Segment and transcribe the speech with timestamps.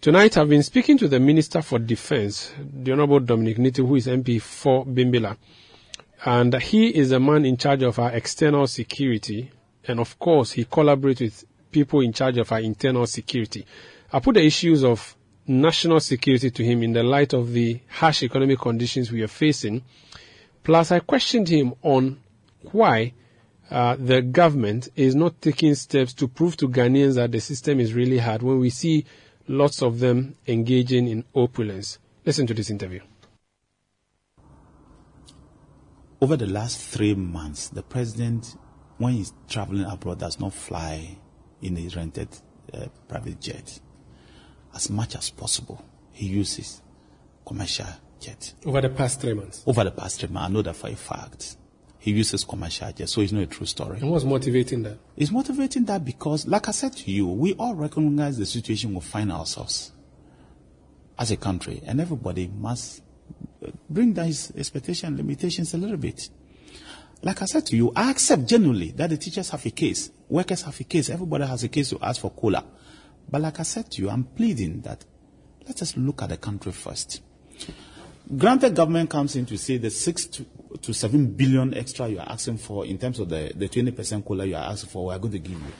[0.00, 4.06] Tonight, I've been speaking to the Minister for Defense, the Honorable Dominic Niti, who is
[4.06, 5.36] MP for Bimbilla.
[6.24, 9.50] And he is the man in charge of our external security.
[9.86, 13.66] And of course, he collaborates with people in charge of our internal security.
[14.10, 15.14] I put the issues of
[15.46, 19.82] national security to him in the light of the harsh economic conditions we are facing.
[20.64, 22.18] Plus, I questioned him on
[22.72, 23.12] why
[23.70, 27.92] uh, the government is not taking steps to prove to Ghanaians that the system is
[27.92, 29.04] really hard when we see
[29.50, 31.98] lots of them engaging in opulence.
[32.24, 33.00] Listen to this interview.
[36.20, 38.56] Over the last three months, the president,
[38.98, 41.18] when he's traveling abroad, does not fly
[41.62, 42.28] in a rented
[42.72, 43.80] uh, private jet.
[44.74, 46.82] As much as possible, he uses
[47.44, 47.86] commercial
[48.20, 48.54] jet.
[48.64, 49.64] Over the past three months?
[49.66, 50.50] Over the past three months.
[50.50, 51.56] I know that for a fact
[52.00, 53.98] he uses commercial jet, so it's not a true story.
[54.00, 54.96] And what's motivating that?
[55.18, 59.00] It's motivating that because, like I said to you, we all recognize the situation we
[59.00, 59.92] find ourselves
[61.18, 63.02] as a country, and everybody must
[63.88, 66.30] bring down his expectation limitations a little bit.
[67.22, 70.62] Like I said to you, I accept genuinely that the teachers have a case, workers
[70.62, 72.64] have a case, everybody has a case to ask for COLA.
[73.30, 75.04] But like I said to you, I'm pleading that
[75.66, 77.20] let us look at the country first.
[78.34, 80.26] Granted, government comes in to say the six
[80.80, 84.24] to, to seven billion extra you are asking for in terms of the, the 20%
[84.24, 85.72] COLA you are asking for, we are going to give you.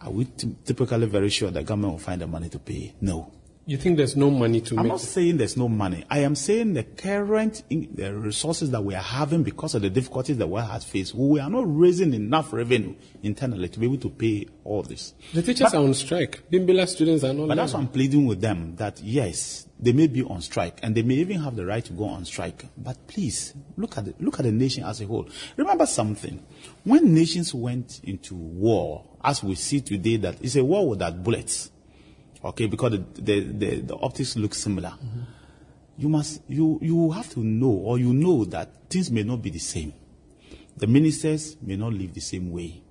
[0.00, 2.94] Are we t- typically very sure the government will find the money to pay?
[3.00, 3.32] No.
[3.68, 4.78] You think there's no money to make?
[4.78, 4.92] I'm make?
[4.92, 6.04] not saying there's no money.
[6.08, 9.90] I am saying the current in, the resources that we are having because of the
[9.90, 13.98] difficulties the world has faced, we are not raising enough revenue internally to be able
[13.98, 15.14] to pay all this.
[15.34, 16.48] The teachers are on strike.
[16.48, 17.48] Bimbilla students are not.
[17.48, 20.94] But that's why I'm pleading with them that yes, they may be on strike and
[20.94, 22.66] they may even have the right to go on strike.
[22.78, 25.28] But please look at the, look at the nation as a whole.
[25.56, 26.40] Remember something:
[26.84, 31.72] when nations went into war, as we see today, that it's a war without bullets.
[32.46, 34.90] Okay, because the the, the, the optics look similar.
[34.90, 35.20] Mm-hmm.
[35.98, 39.50] You must you you have to know or you know that things may not be
[39.50, 39.92] the same.
[40.76, 42.82] The ministers may not live the same way.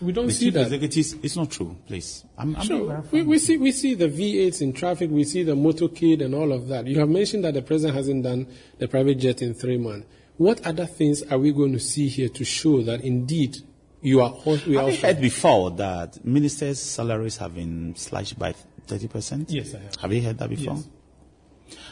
[0.00, 0.62] We don't The see that.
[0.62, 2.24] executives, it's not true, please.
[2.38, 3.04] I'm, I'm Sure.
[3.12, 5.10] We, we see we see the V8s in traffic.
[5.10, 6.86] We see the motorcade and all of that.
[6.86, 8.46] You have mentioned that the president hasn't done
[8.78, 10.06] the private jet in three months.
[10.38, 13.58] What other things are we going to see here to show that indeed
[14.00, 14.32] you are
[14.66, 18.54] we are Have you heard before that ministers' salaries have been slashed by
[18.90, 19.46] 30%?
[19.48, 19.96] Yes, I have.
[19.96, 20.74] Have you heard that before?
[20.74, 20.88] Yes.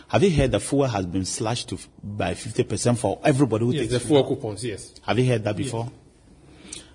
[0.09, 3.83] Have you heard that fuel has been slashed to, by 50% for everybody who yes,
[3.83, 4.25] takes the fuel?
[4.25, 4.65] coupons?
[4.65, 4.95] Yes.
[5.03, 5.91] Have you heard that before?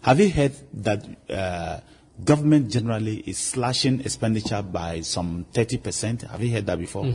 [0.01, 1.79] Have you heard that uh,
[2.23, 6.29] government generally is slashing expenditure by some 30%?
[6.29, 7.05] Have you heard that before?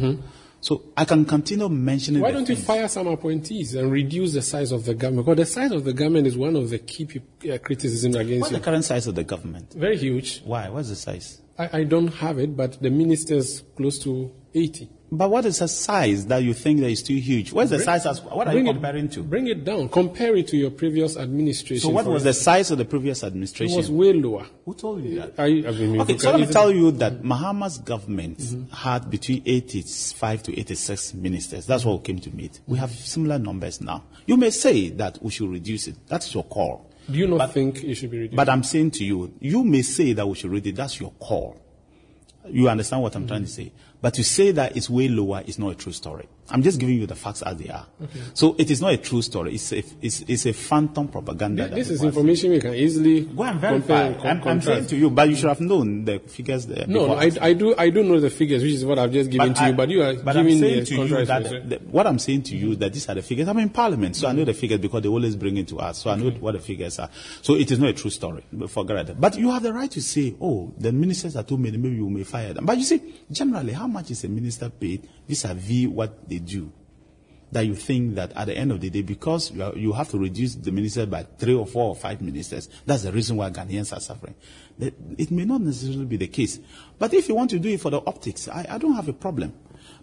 [0.61, 2.21] So I can continue mentioning.
[2.21, 5.27] Why don't you fire some appointees and reduce the size of the government?
[5.27, 7.07] Because the size of the government is one of the key
[7.53, 9.73] uh, criticisms against What's the current size of the government?
[9.75, 10.43] Very huge.
[10.43, 10.69] Why?
[10.69, 11.41] What's the size?
[11.59, 14.89] I, I don't have it, but the ministers close to 80.
[15.11, 17.51] But what is the size that you think that is too huge?
[17.51, 18.05] What's the size?
[18.05, 19.23] As, what are you Bring it- comparing to?
[19.23, 19.89] Bring it down.
[19.89, 21.81] Compare it to your previous administration.
[21.81, 23.73] So what was the size of the previous administration?
[23.73, 24.47] It was way lower.
[24.67, 25.33] Who told you that?
[25.39, 30.43] I, I mean, Okay, so let me tell you that Mahama's government had between 85
[30.43, 31.65] to 86 ministers.
[31.65, 32.61] That's what we came to meet.
[32.67, 34.05] We have similar numbers now.
[34.27, 35.97] You may say that we should reduce it.
[36.07, 36.85] That's your call.
[37.11, 38.37] Do you not But- think it should be reduced?
[38.37, 40.77] But I'm saying to you, you may say that we should reduce it.
[40.77, 41.57] That's your call.
[42.51, 43.73] You understand what I'm trying to say?
[44.01, 46.29] But to say that it's way lower is not a true story.
[46.51, 47.85] I'm just giving you the facts as they are.
[48.33, 49.55] So it is not a true story.
[49.57, 51.69] It's a, it's, it's a phantom propaganda.
[51.69, 54.03] that this is information we can easily Go and compare verify.
[54.05, 56.87] and com- I'm, I'm saying to you, but you should have known the figures there.
[56.87, 59.53] No, I, I do, I do know the figures, which is what I've just given
[59.53, 59.73] to you.
[59.75, 62.43] But you are but giving I'm saying the to you that the, what I'm saying
[62.45, 63.47] to you that these are the figures.
[63.47, 65.99] I'm in Parliament, so I know the figures because they always bring it to us.
[65.99, 67.11] So I know what the figures are.
[67.43, 68.45] So it is not a true story.
[68.53, 69.21] But Forget it.
[69.21, 71.77] But you have the right to say, oh, the ministers are too many.
[71.77, 72.65] Maybe you may fire them.
[72.65, 76.73] But you see, generally, how much is a minister paid vis-a-vis what they do?
[77.51, 80.11] That you think that at the end of the day, because you, are, you have
[80.11, 83.49] to reduce the minister by three or four or five ministers, that's the reason why
[83.51, 84.35] Ghanaians are suffering.
[84.79, 86.61] It may not necessarily be the case.
[86.99, 89.15] But if you want to do it for the optics, I, I don't have a
[89.15, 89.55] problem.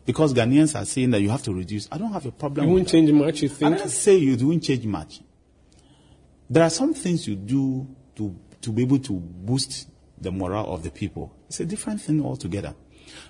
[0.06, 1.88] Because Ghanaians are saying that you have to reduce.
[1.92, 3.78] I don't have a problem You won't change much, you I think?
[3.78, 5.22] didn't say you won't change much.
[6.50, 9.88] There are some things you do to, to be able to boost
[10.20, 11.32] the morale of the people.
[11.48, 12.74] It's a different thing altogether.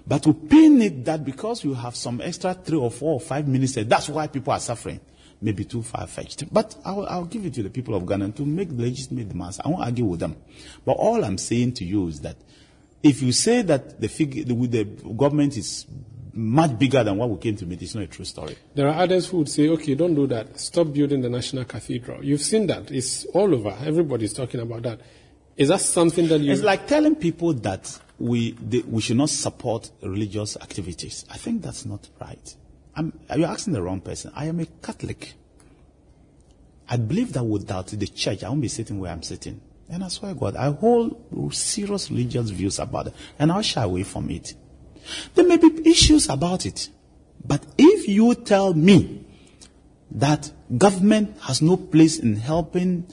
[0.05, 3.47] But to pin it that because you have some extra three or four or five
[3.47, 4.99] ministers, that's why people are suffering,
[5.41, 6.51] Maybe too far fetched.
[6.51, 9.59] But I'll, I'll give it to the people of Ghana to make legitimate demands.
[9.59, 10.37] I won't argue with them.
[10.85, 12.37] But all I'm saying to you is that
[13.03, 15.85] if you say that the, figure, the, the government is
[16.33, 18.57] much bigger than what we came to meet, it's not a true story.
[18.73, 20.59] There are others who would say, okay, don't do that.
[20.59, 22.23] Stop building the National Cathedral.
[22.23, 22.89] You've seen that.
[22.91, 23.77] It's all over.
[23.85, 25.01] Everybody's talking about that.
[25.57, 26.51] Is that something that you...
[26.51, 28.53] It's like telling people that we,
[28.87, 31.25] we should not support religious activities.
[31.29, 32.55] I think that's not right.
[32.95, 34.31] I'm, you're asking the wrong person.
[34.35, 35.33] I am a Catholic.
[36.87, 39.59] I believe that without the church, I won't be sitting where I'm sitting.
[39.89, 44.03] And I swear God, I hold serious religious views about it, and I'll shy away
[44.03, 44.55] from it.
[45.35, 46.89] There may be issues about it,
[47.45, 49.25] but if you tell me
[50.11, 53.05] that government has no place in helping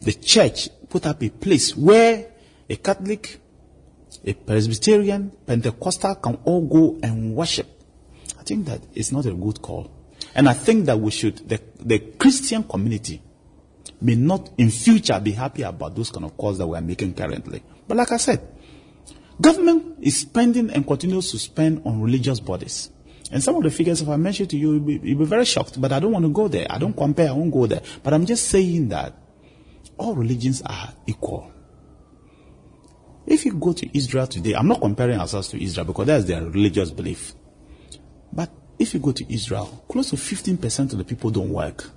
[0.00, 2.30] the church put up a place where
[2.70, 3.40] a Catholic,
[4.24, 7.66] a Presbyterian, Pentecostal can all go and worship,
[8.38, 9.90] I think that it's not a good call.
[10.34, 13.22] And I think that we should, the, the Christian community
[14.00, 17.14] may not in future be happy about those kind of calls that we are making
[17.14, 17.62] currently.
[17.86, 18.46] But like I said,
[19.40, 22.90] government is spending and continues to spend on religious bodies.
[23.30, 25.44] And some of the figures, if I mention to you, you'll be, you'll be very
[25.44, 25.80] shocked.
[25.80, 26.66] But I don't want to go there.
[26.68, 27.30] I don't compare.
[27.30, 27.80] I won't go there.
[28.02, 29.14] But I'm just saying that
[29.96, 31.50] all religions are equal.
[33.26, 36.44] If you go to Israel today, I'm not comparing ourselves to Israel because that's their
[36.44, 37.32] religious belief.
[38.32, 41.90] But if you go to Israel, close to 15% of the people don't work.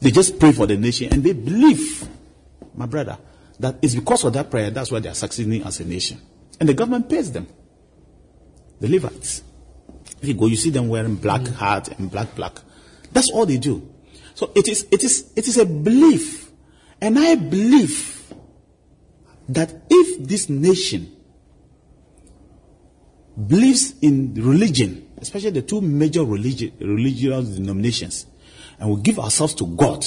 [0.00, 2.08] They just pray for the nation and they believe,
[2.74, 3.18] my brother,
[3.58, 6.20] that it's because of that prayer that's why they are succeeding as a nation.
[6.58, 7.46] And the government pays them.
[8.80, 9.42] The Levites.
[10.22, 11.54] If you go, you see them wearing black mm.
[11.54, 12.58] hat and black black.
[13.12, 13.86] That's all they do.
[14.34, 16.50] So it is, it is, it is a belief.
[17.00, 18.19] And I believe
[19.54, 21.16] that if this nation
[23.46, 28.26] believes in religion, especially the two major religi- religious denominations,
[28.78, 30.06] and we give ourselves to God,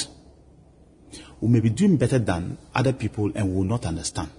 [1.41, 4.29] we may be doing better than other people and will not understand.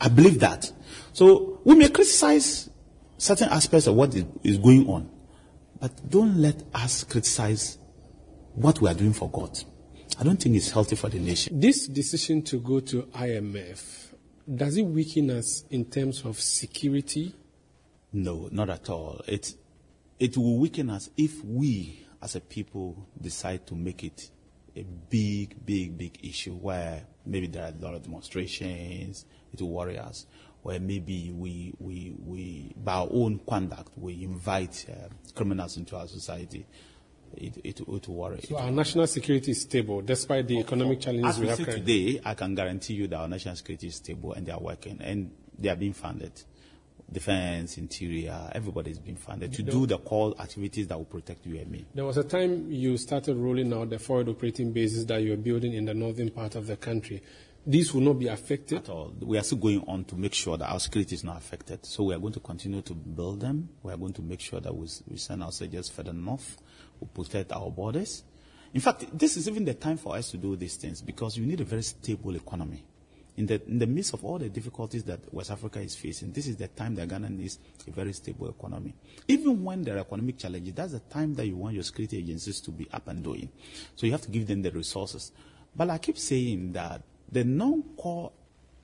[0.00, 0.72] I believe that.
[1.12, 2.70] So we may criticize
[3.18, 5.10] certain aspects of what is going on,
[5.80, 7.78] but don't let us criticize
[8.54, 9.58] what we are doing for God.
[10.18, 11.58] I don't think it's healthy for the nation.
[11.58, 14.09] This decision to go to IMF,
[14.52, 17.34] does it weaken us in terms of security?
[18.12, 19.20] No, not at all.
[19.26, 19.54] It,
[20.18, 24.30] it will weaken us if we as a people decide to make it
[24.76, 29.70] a big, big, big issue where maybe there are a lot of demonstrations, it will
[29.70, 30.26] worry us.
[30.62, 36.06] Where maybe we, we, we by our own conduct, we invite uh, criminals into our
[36.06, 36.66] society.
[37.36, 38.40] It, it, it will worry.
[38.48, 42.54] So our national security is stable despite the economic challenges we have today, I can
[42.54, 45.76] guarantee you that our national security is stable and they are working and they are
[45.76, 46.32] being funded
[47.12, 51.70] defense, interior, everybody's been funded to do the core activities that will protect you and
[51.70, 51.84] me.
[51.94, 55.36] There was a time you started rolling out the forward operating bases that you were
[55.36, 57.22] building in the northern part of the country.
[57.66, 58.78] These will not be affected?
[58.78, 59.12] At all.
[59.20, 61.84] We are still going on to make sure that our security is not affected.
[61.84, 63.68] So we are going to continue to build them.
[63.82, 66.56] We are going to make sure that we, we send our soldiers further north.
[67.00, 68.24] We protect our borders.
[68.72, 71.44] In fact, this is even the time for us to do these things because you
[71.44, 72.84] need a very stable economy
[73.40, 76.46] in the, in the midst of all the difficulties that West Africa is facing, this
[76.46, 77.58] is the time that Ghana needs
[77.88, 78.94] a very stable economy.
[79.28, 82.60] Even when there are economic challenges, that's the time that you want your security agencies
[82.60, 83.48] to be up and doing.
[83.96, 85.32] So you have to give them the resources.
[85.74, 87.02] But I keep saying that
[87.32, 88.32] the non-core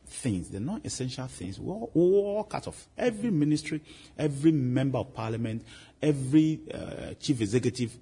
[0.06, 2.88] things, the non-essential things, all cut off.
[2.97, 3.82] Every ministry,
[4.19, 5.64] every member of parliament,
[6.00, 7.97] every uh, chief executive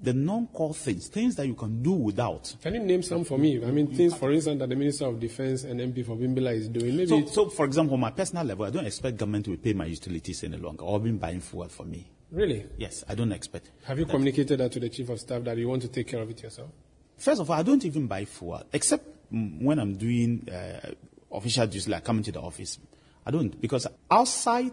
[0.00, 2.54] the non-core things, things that you can do without.
[2.62, 3.62] Can you name some for me?
[3.64, 6.68] I mean, things, for instance, that the Minister of Defense and MP for Bimbilla is
[6.68, 6.96] doing.
[6.96, 9.72] Maybe so, so, for example, on my personal level, I don't expect government to pay
[9.72, 12.06] my utilities any longer or be buying fuel for me.
[12.30, 12.66] Really?
[12.76, 13.70] Yes, I don't expect.
[13.84, 14.10] Have you that.
[14.12, 16.42] communicated that to the Chief of Staff that you want to take care of it
[16.42, 16.70] yourself?
[17.16, 20.92] First of all, I don't even buy fuel, except when I'm doing uh,
[21.30, 22.78] official duties, like coming to the office.
[23.26, 24.72] I don't, because outside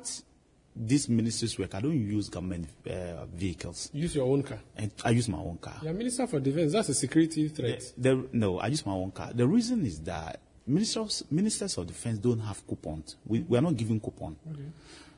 [0.75, 3.89] this ministry's work, I don't use government uh, vehicles.
[3.93, 4.59] Use your own car?
[4.75, 5.75] And I use my own car.
[5.81, 6.73] You're Minister for Defense.
[6.73, 7.81] That's a security threat.
[7.97, 9.31] The, the, no, I use my own car.
[9.33, 13.15] The reason is that ministers, ministers of defense don't have coupons.
[13.25, 14.35] We, we are not giving coupon.
[14.51, 14.63] Okay.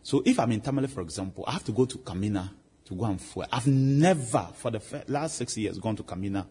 [0.04, 2.50] So if I'm in Tamale, for example, I have to go to Kamina
[2.86, 3.46] to go and fuel.
[3.52, 6.46] I've never, for the last six years, gone to Kamina,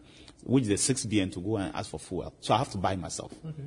[0.47, 2.33] which is the 6 BN, to go and ask for fuel.
[2.39, 3.33] So I have to buy myself.
[3.45, 3.63] Okay.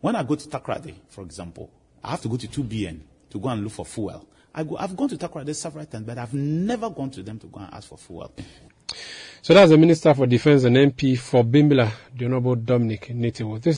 [0.00, 1.70] When I go to Takoradi, for example,
[2.02, 4.26] I have to go to 2 BN to go and look for fuel.
[4.54, 7.46] I go, I've gone to Takoradi several times, but I've never gone to them to
[7.48, 8.32] go and ask for fuel.
[9.42, 13.60] So that's the Minister for Defense and MP for Bimbilla, the Honorable Dominic Nitiwul.
[13.60, 13.68] This